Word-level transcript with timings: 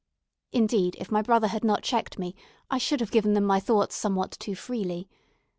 Indeed, 0.51 0.97
if 0.99 1.11
my 1.11 1.21
brother 1.21 1.45
had 1.45 1.63
not 1.63 1.83
checked 1.83 2.17
me, 2.17 2.33
I 2.71 2.79
should 2.79 3.01
have 3.01 3.11
given 3.11 3.35
them 3.35 3.43
my 3.45 3.59
thoughts 3.59 3.95
somewhat 3.95 4.31
too 4.31 4.55
freely. 4.55 5.07